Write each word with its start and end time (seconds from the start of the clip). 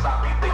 Stop 0.00 0.42
me 0.42 0.53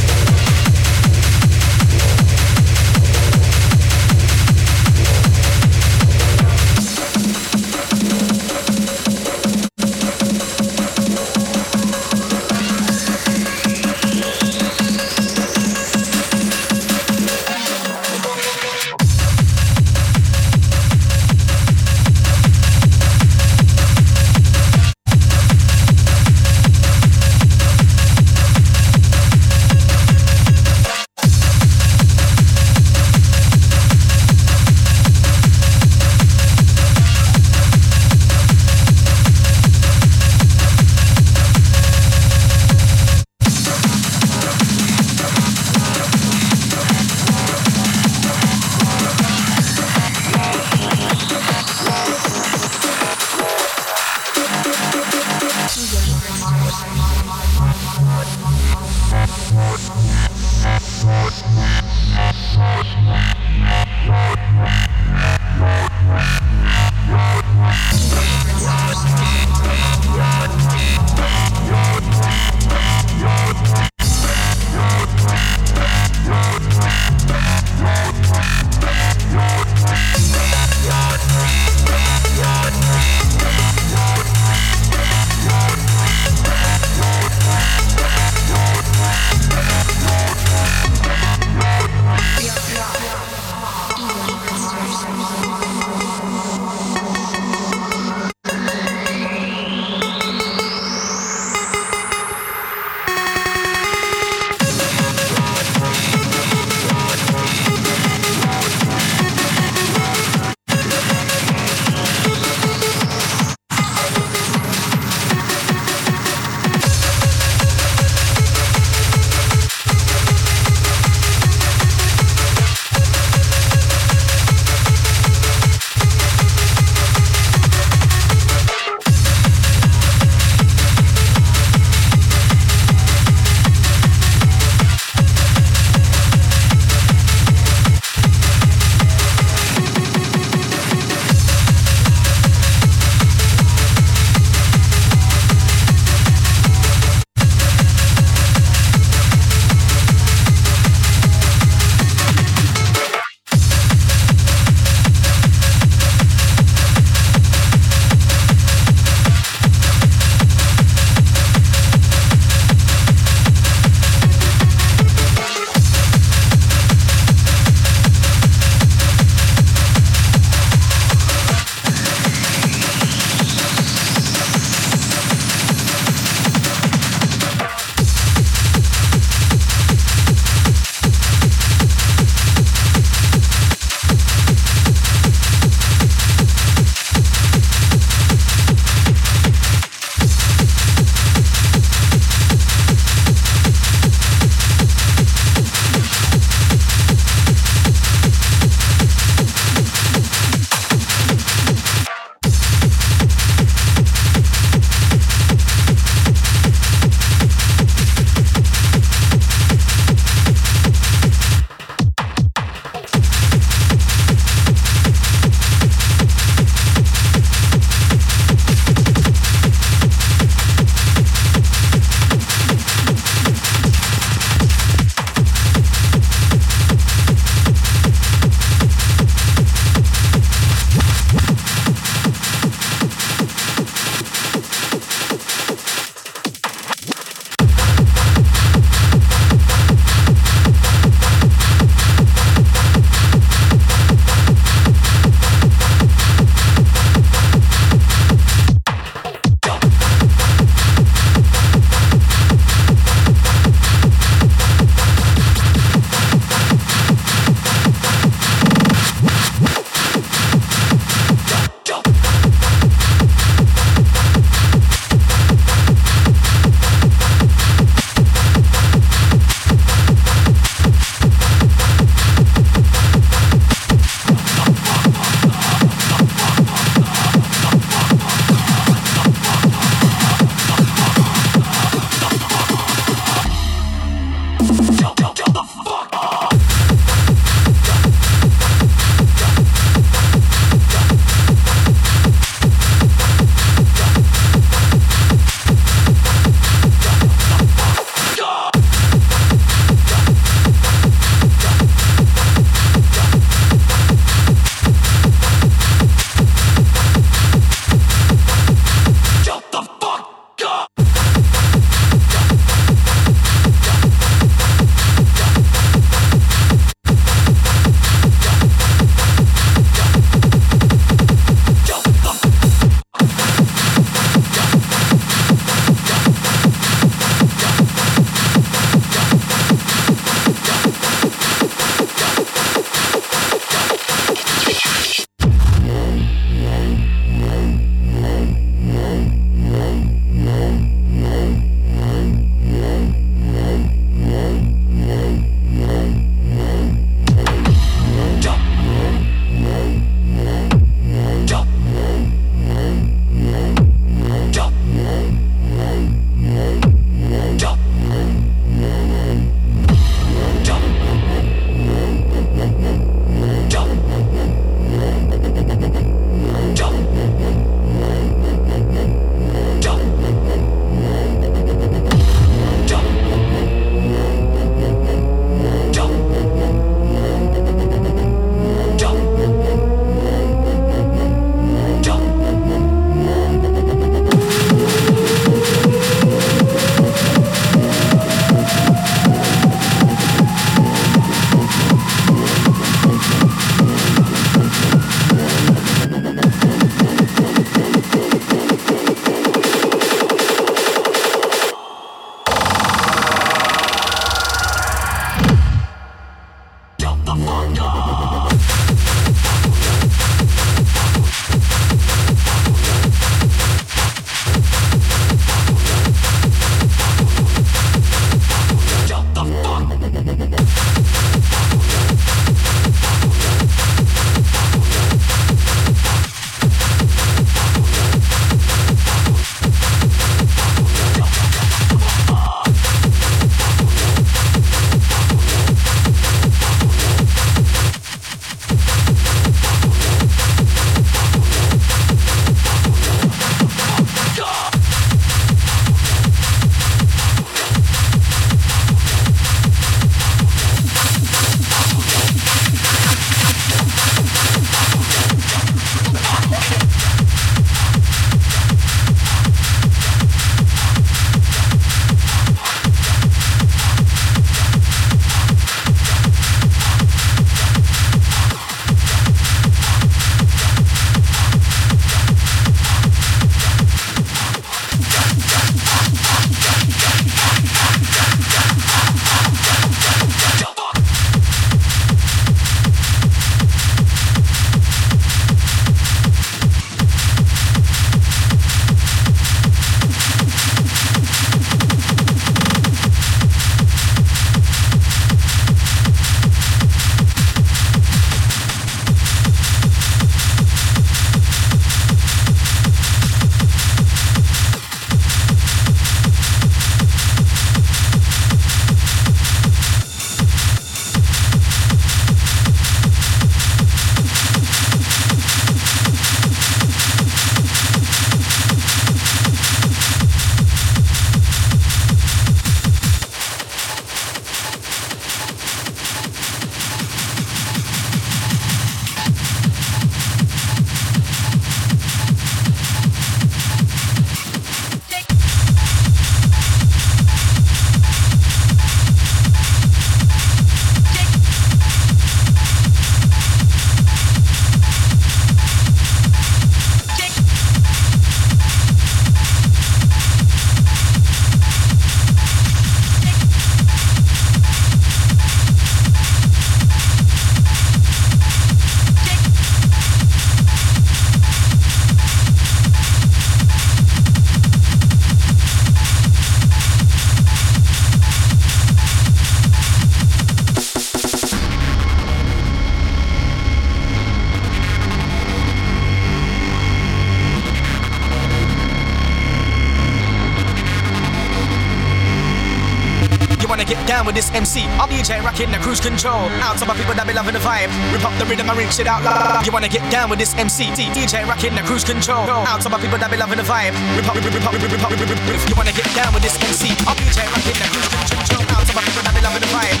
control. 586.24 586.48
Out 586.64 586.80
to 586.80 586.88
my 586.88 586.96
people 586.96 587.12
that 587.12 587.28
be 587.28 587.36
loving 587.36 587.52
the 587.52 587.60
vibe. 587.60 587.92
Rip 588.08 588.24
up 588.24 588.32
the 588.40 588.48
rhythm 588.48 588.64
and 588.72 588.78
reach 588.80 588.96
it 588.96 589.04
out 589.04 589.20
loud. 589.20 589.60
You 589.68 589.72
wanna 589.76 589.92
get 589.92 590.00
down 590.08 590.32
with 590.32 590.40
this 590.40 590.56
MC? 590.56 590.88
DJ 590.96 591.44
rocking 591.44 591.76
the 591.76 591.84
cruise 591.84 592.00
control. 592.00 592.48
Out 592.64 592.80
to 592.80 592.88
my 592.88 592.96
people 592.96 593.20
that 593.20 593.28
be 593.28 593.36
loving 593.36 593.60
the 593.60 593.66
vibe. 593.68 593.92
Rip 594.16 594.24
up, 594.24 594.40
rip, 594.40 594.48
rip, 594.48 594.64
rip, 594.64 594.80
rip, 594.80 594.88
rip, 594.88 595.04
rip, 595.04 595.20
rip, 595.20 595.40
rip. 595.44 595.60
You 595.68 595.76
wanna 595.76 595.92
get 595.92 596.08
down 596.16 596.32
with 596.32 596.40
this 596.40 596.56
MC? 596.56 596.96
I'm 597.04 597.12
DJ 597.20 597.44
rocking 597.52 597.76
the 597.76 597.84
cruise 597.92 598.08
control. 598.32 598.64
Out 598.72 598.88
to 598.88 598.92
my 598.96 599.04
people 599.04 599.20
that 599.20 599.36
be 599.36 599.44
loving 599.44 599.60
the 599.60 599.68
vibe. 599.68 600.00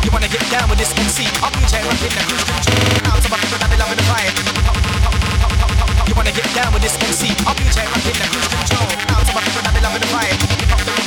You 0.00 0.10
wanna 0.10 0.32
get 0.32 0.44
down 0.48 0.72
with 0.72 0.80
this 0.80 0.92
MC? 0.96 1.28
I'm 1.44 1.52
DJ 1.52 1.84
rocking 1.84 2.16
the 2.16 2.24
cruise 2.24 2.48
control. 2.48 3.12
Out 3.12 3.20
to 3.20 3.28
my 3.28 3.36
people 3.36 3.60
that 3.60 3.68
be 3.68 3.76
loving 3.76 4.00
the 4.00 4.08
vibe. 4.08 4.32
You 6.08 6.14
wanna 6.16 6.32
get 6.32 6.48
down 6.56 6.72
with 6.72 6.80
this 6.80 6.96
MC? 6.96 7.28
I'm 7.44 7.52
DJ 7.60 7.84
rocking 7.92 8.16
the 8.16 8.24
cruise 8.32 8.48
control. 8.48 8.88
Out 9.12 9.20
to 9.20 9.32
my 9.36 9.42
people 9.44 9.62
that 9.68 9.72
be 9.76 9.84
loving 9.84 10.00
the 10.00 10.08
vibe. 10.08 10.65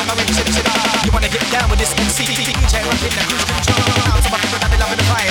You 0.09 1.11
wanna 1.13 1.29
get 1.29 1.45
down 1.51 1.69
with 1.69 1.77
this 1.77 1.93
MC 1.93 2.25
DJ? 2.25 2.81
I'm 2.81 2.97
hitting 2.97 3.19
a 3.19 3.25
cruise 3.29 3.45
control. 3.45 3.77
I'm 4.09 4.21
so 4.23 4.29
much 4.31 4.41
better 4.41 4.77
loving 4.81 4.97
the 4.97 5.03
fire. 5.03 5.29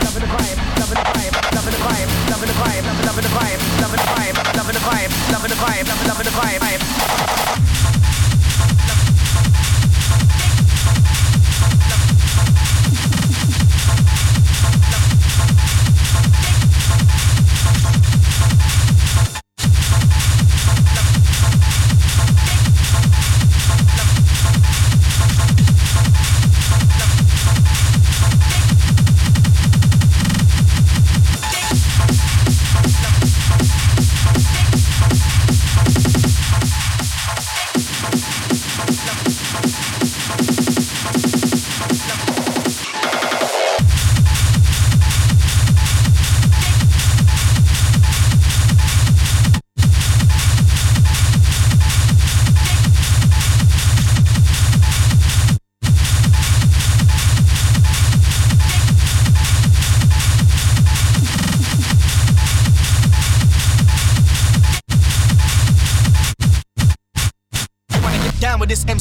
loving 0.00 0.18
the 0.18 0.28
vibe, 2.58 2.82
loving 3.06 3.22
the 3.22 3.28
vibe, 3.30 3.60
loving 3.78 4.00
the 4.00 4.08
vibe, 4.08 4.34
loving 4.56 4.74
the 4.74 4.82
vibe, 4.82 5.10
loving 5.32 5.50
the 5.50 5.56
vibe, 5.56 6.08
loving 6.08 6.24
the 6.24 6.30
vibe. 6.30 6.99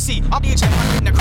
see. 0.09 0.23
I'll 0.31 0.39
be 0.39 0.51
a 0.53 0.55
champ, 0.55 0.73
I'm 0.73 1.05
the 1.05 1.11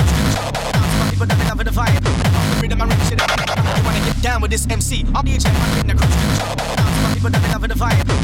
rhythm, 2.87 3.05
shit. 3.09 3.21
You 3.21 3.85
wanna 3.85 4.01
get 4.01 4.23
down 4.23 4.41
with 4.41 4.51
this 4.51 4.67
MC? 4.71 5.05
I'll 5.15 5.23
be 5.23 5.37
a. 5.37 5.53
I'm 5.53 5.87
the. 8.07 8.18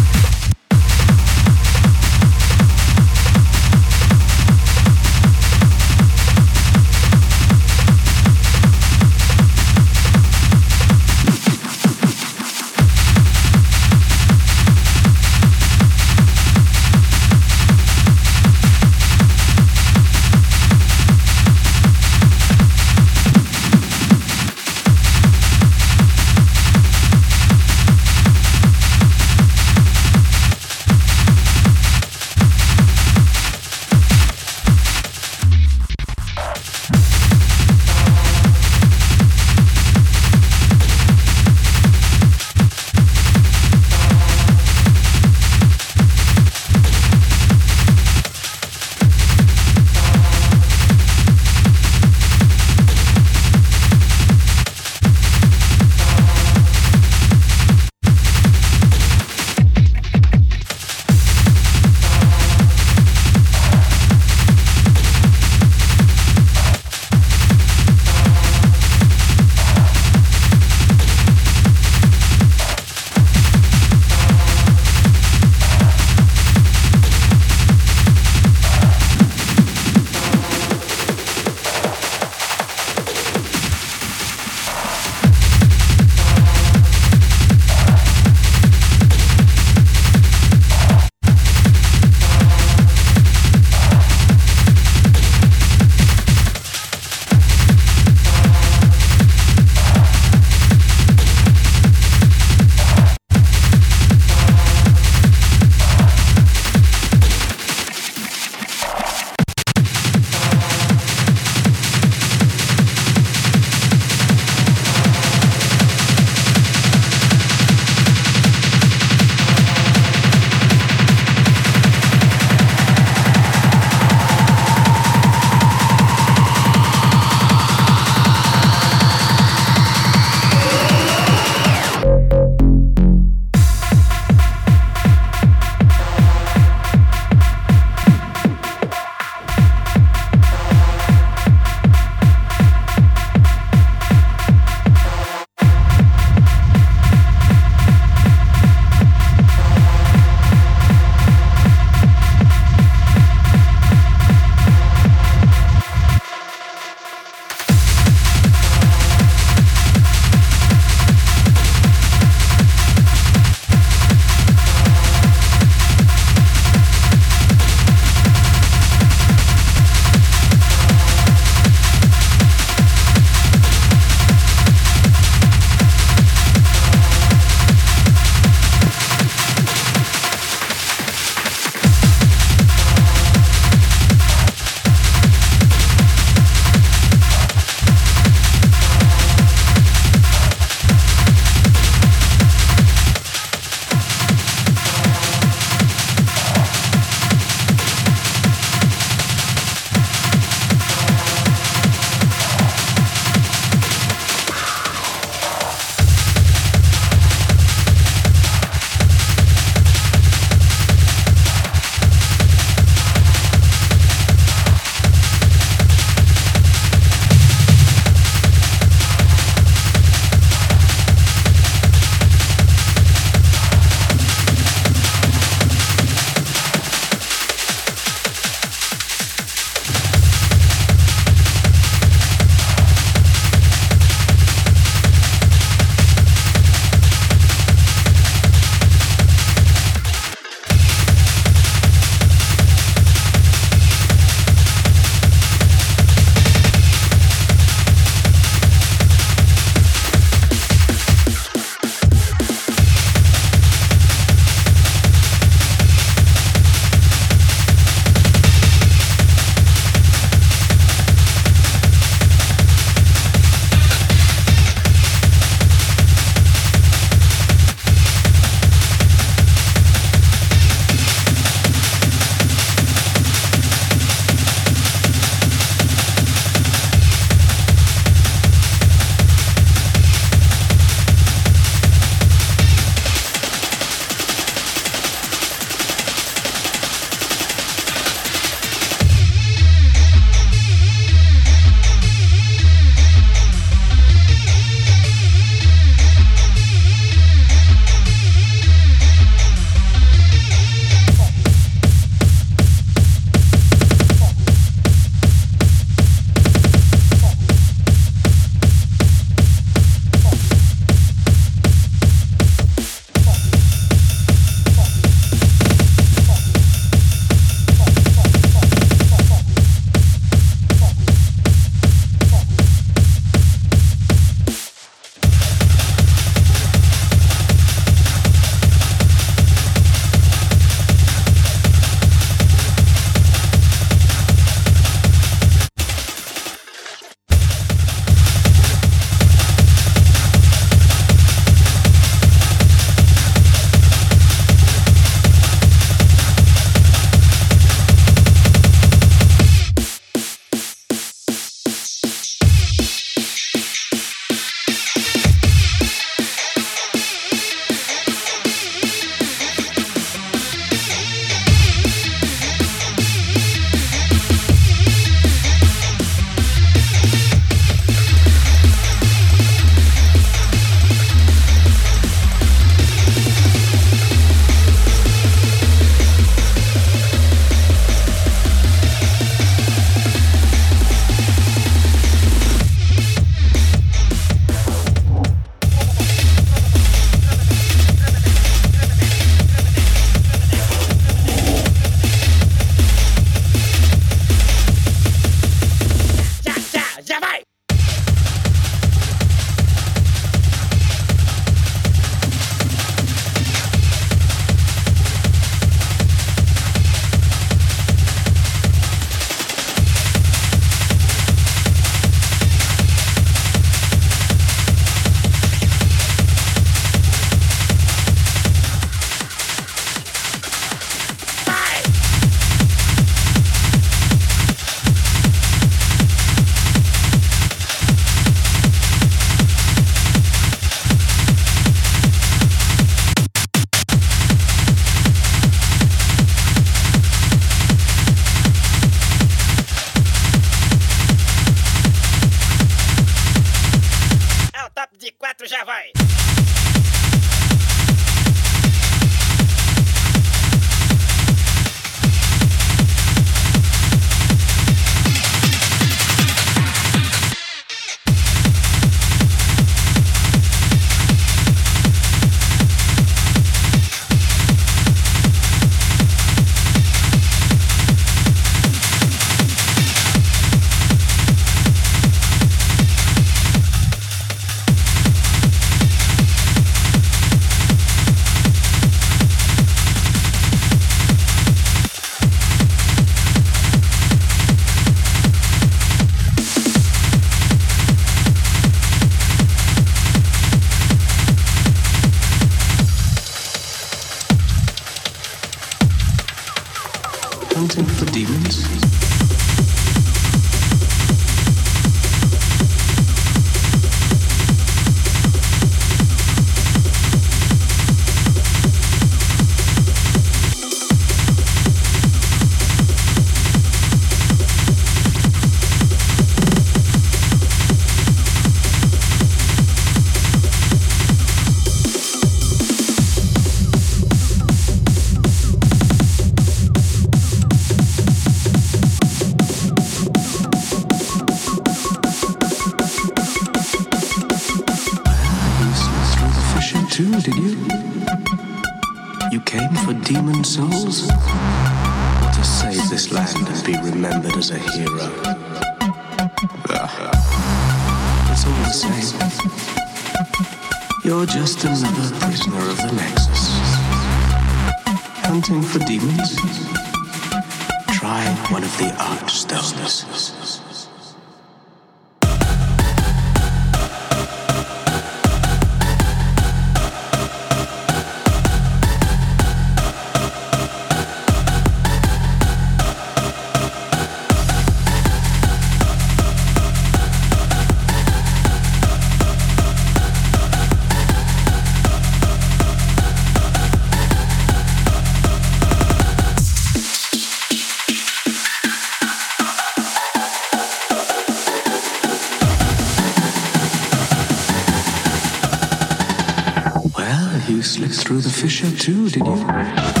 Through 598.11 598.19
the 598.19 598.29
fissure 598.29 598.69
too, 598.71 599.09
did 599.09 599.25
you? 599.25 600.00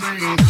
somebody 0.00 0.43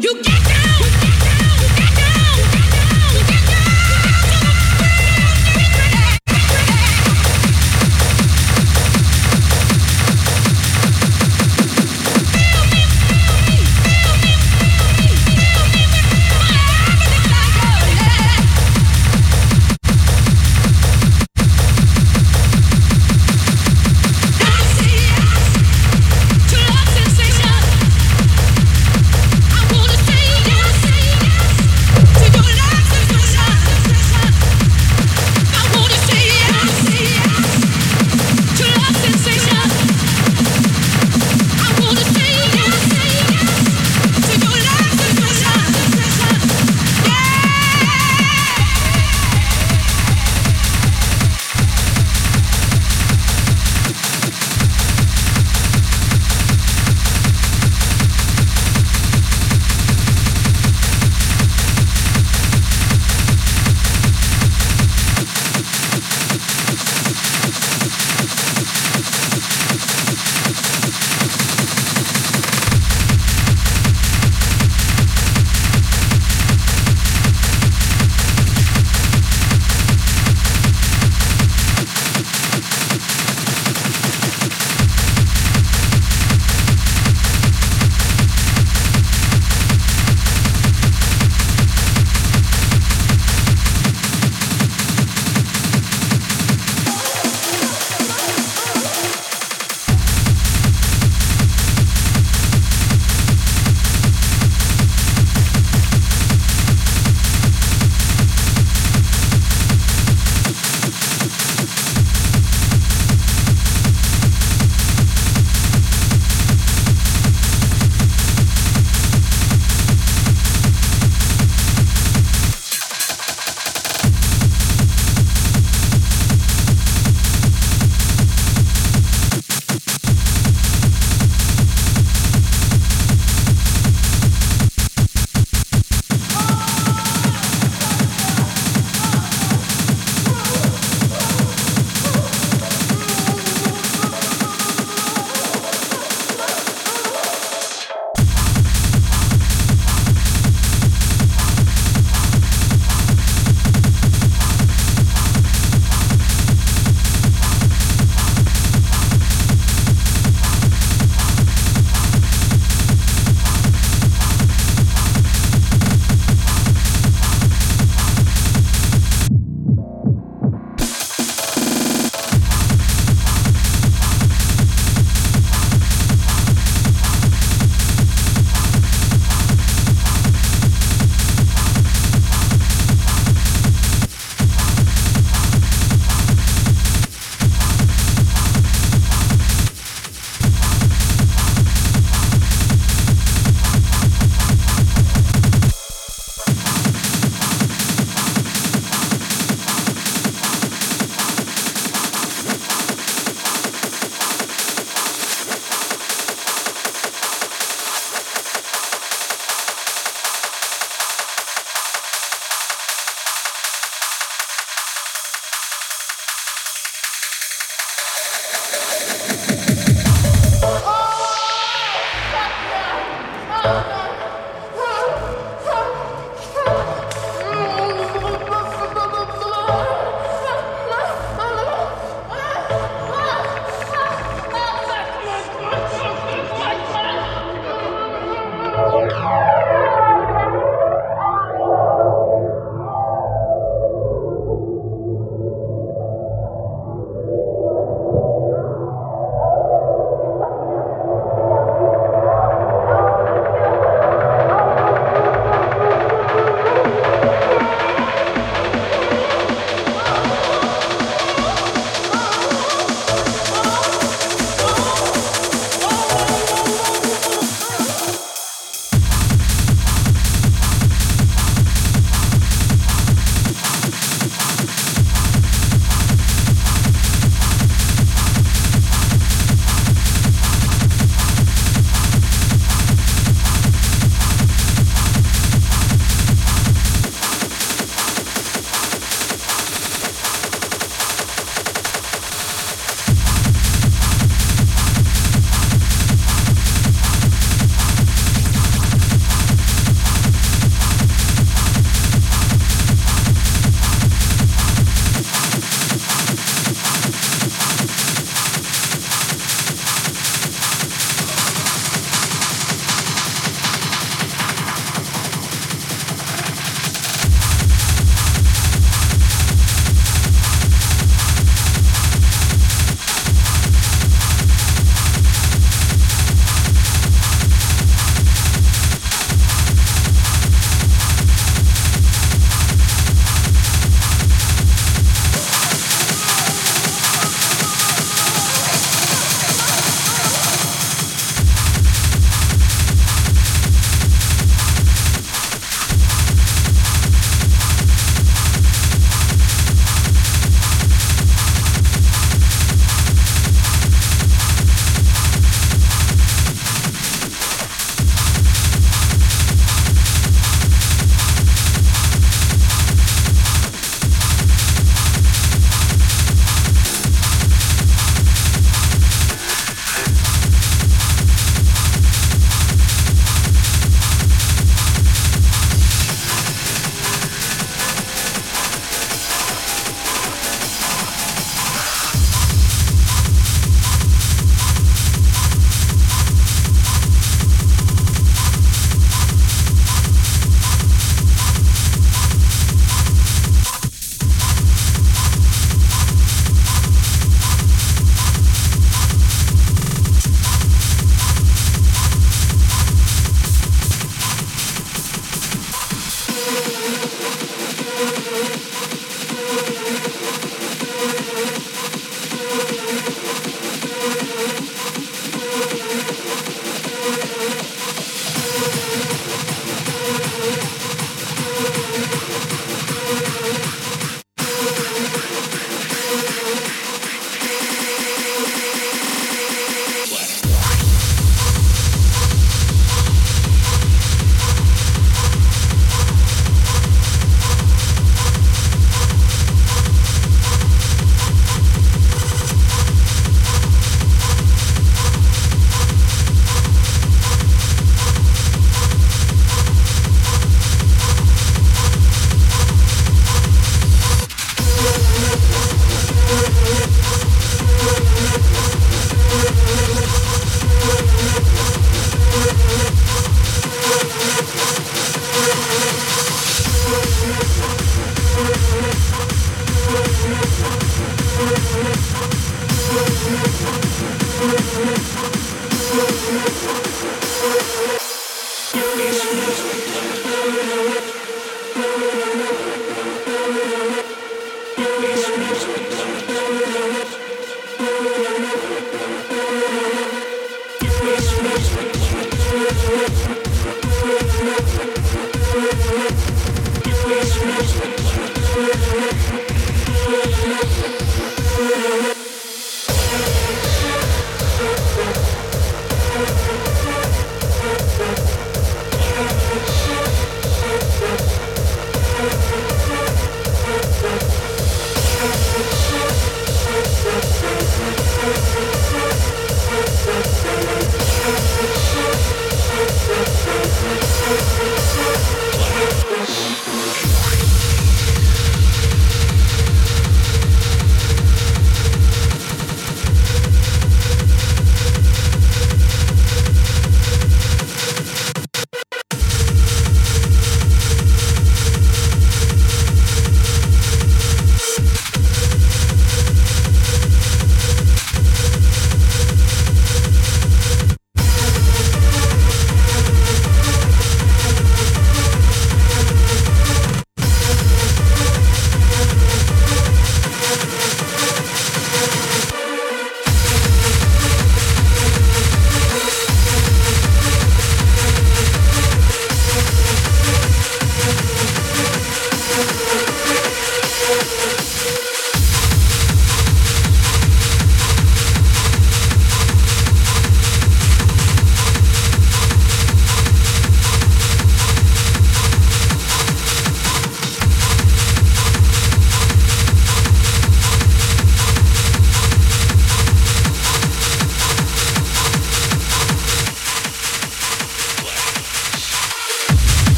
You 0.00 0.14
get 0.22 0.42
down. 0.44 0.89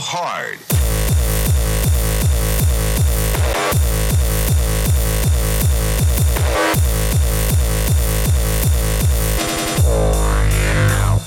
Hard. 0.00 0.58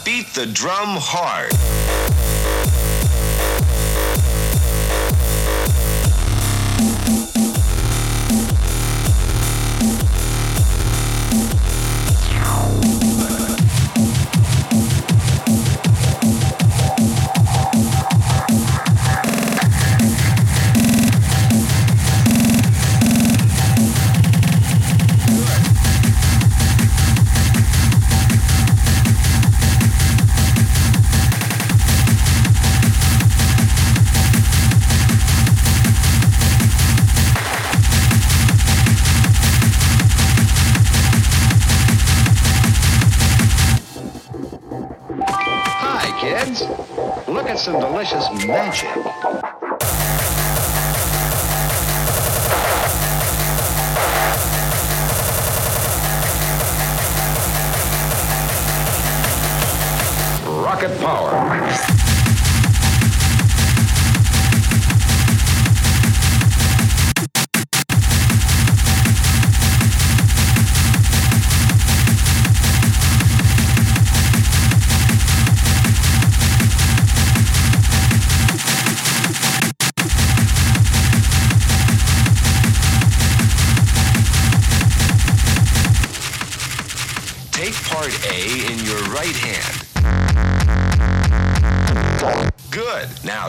Beat 0.04 0.34
the 0.34 0.46
drum 0.48 0.98
hard. 1.00 1.63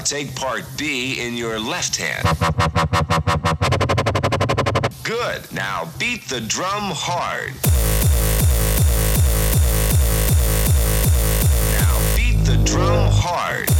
Take 0.05 0.35
part 0.37 0.65
B 0.77 1.19
in 1.19 1.35
your 1.35 1.59
left 1.59 1.97
hand. 1.97 2.25
Good. 5.03 5.51
Now 5.51 5.89
beat 5.99 6.29
the 6.29 6.43
drum 6.43 6.93
hard. 6.95 7.55
Now 11.79 12.17
beat 12.17 12.45
the 12.45 12.63
drum 12.65 13.09
hard. 13.11 13.74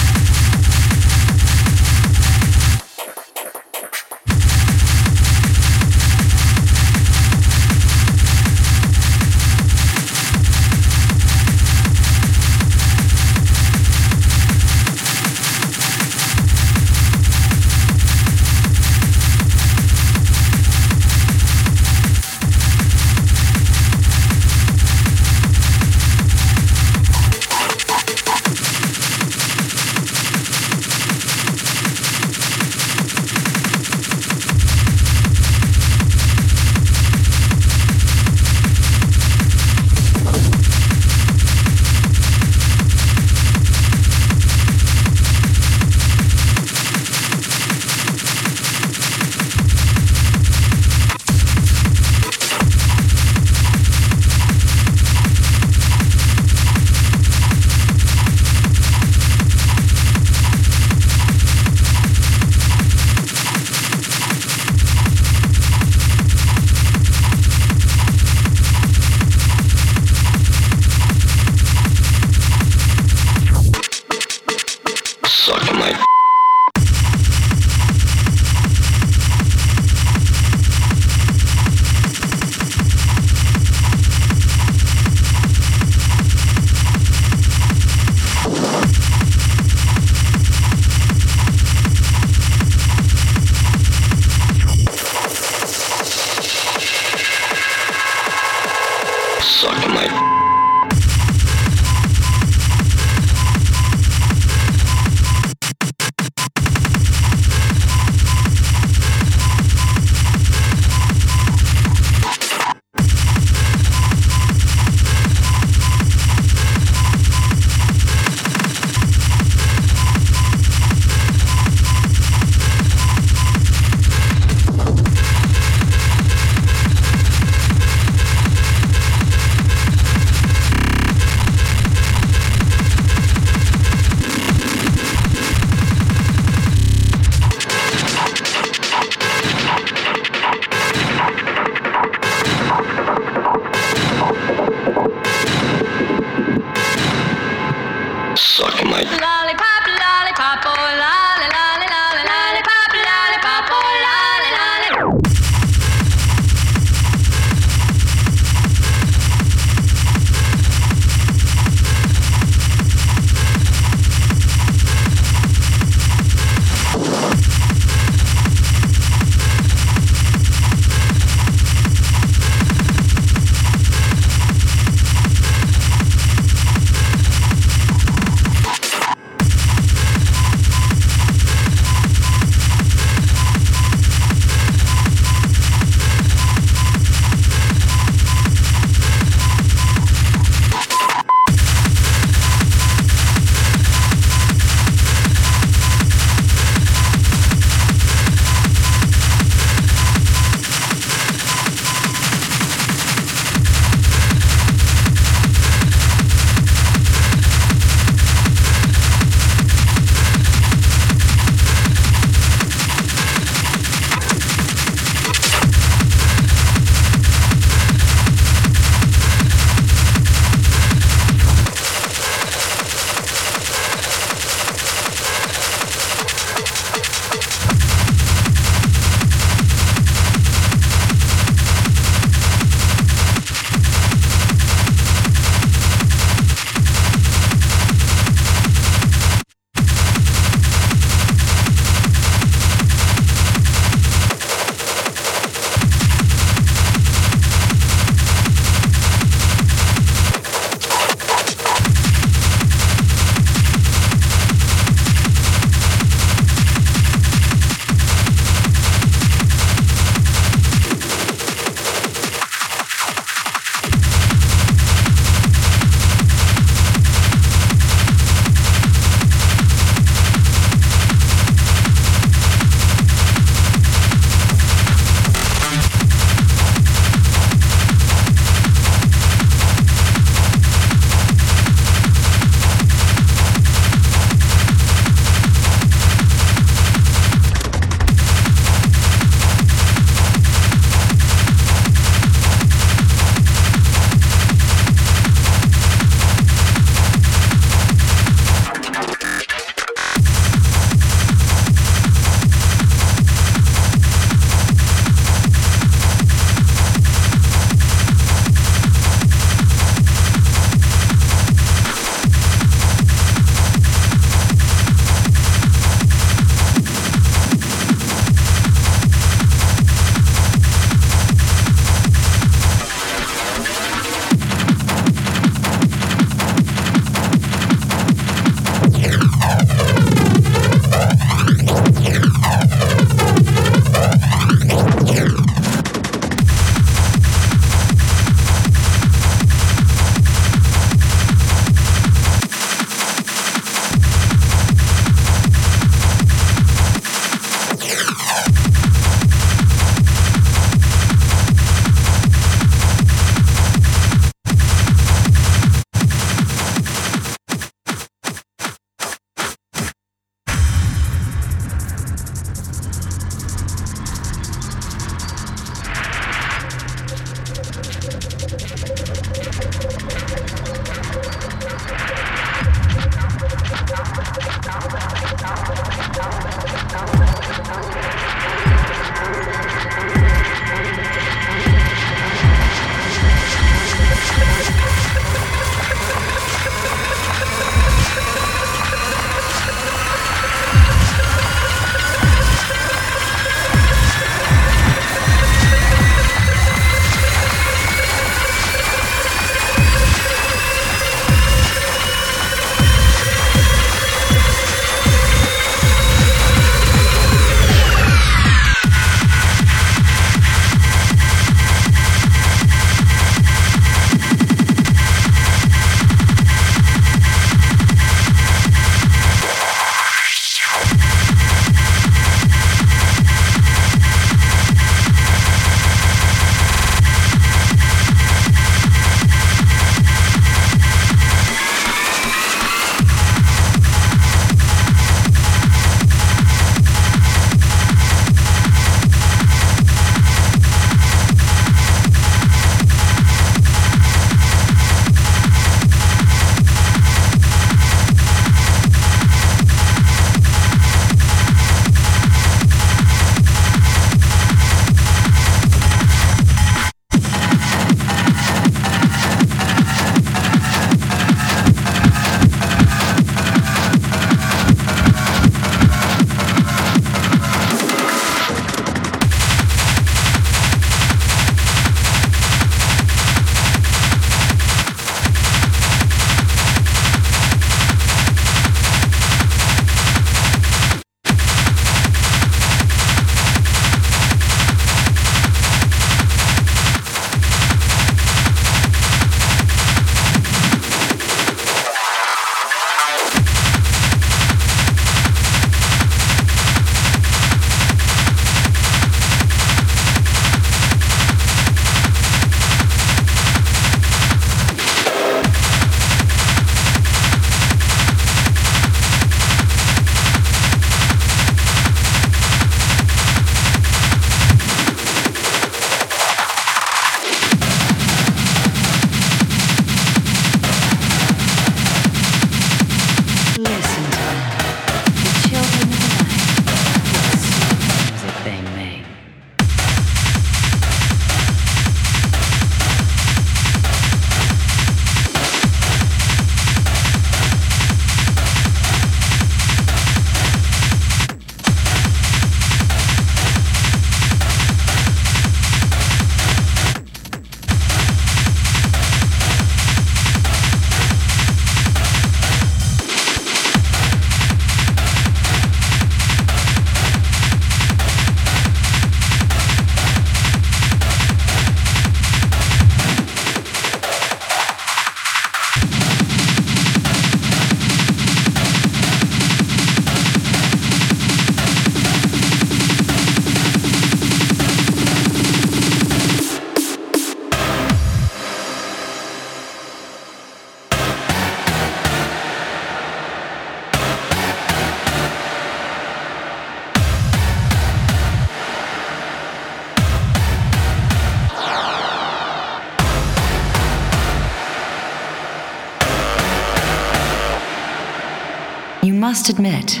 Must 599.36 599.50
admit, 599.50 600.00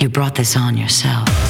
you 0.00 0.08
brought 0.08 0.34
this 0.34 0.56
on 0.56 0.76
yourself. 0.76 1.47